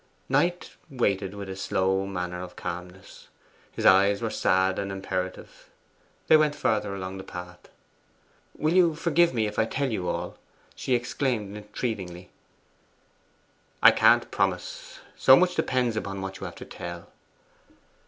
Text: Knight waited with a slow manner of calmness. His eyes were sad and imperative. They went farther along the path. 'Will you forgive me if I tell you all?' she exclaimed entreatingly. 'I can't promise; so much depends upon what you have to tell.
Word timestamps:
Knight 0.27 0.77
waited 0.89 1.35
with 1.35 1.47
a 1.47 1.55
slow 1.55 2.07
manner 2.07 2.41
of 2.41 2.55
calmness. 2.55 3.27
His 3.71 3.85
eyes 3.85 4.19
were 4.19 4.31
sad 4.31 4.79
and 4.79 4.91
imperative. 4.91 5.69
They 6.25 6.35
went 6.37 6.55
farther 6.55 6.95
along 6.95 7.19
the 7.19 7.23
path. 7.23 7.69
'Will 8.57 8.73
you 8.73 8.95
forgive 8.95 9.31
me 9.31 9.45
if 9.45 9.59
I 9.59 9.65
tell 9.65 9.91
you 9.91 10.09
all?' 10.09 10.39
she 10.75 10.95
exclaimed 10.95 11.55
entreatingly. 11.55 12.31
'I 13.83 13.91
can't 13.91 14.31
promise; 14.31 14.97
so 15.15 15.35
much 15.35 15.53
depends 15.53 15.95
upon 15.95 16.19
what 16.19 16.39
you 16.39 16.45
have 16.47 16.55
to 16.55 16.65
tell. 16.65 17.11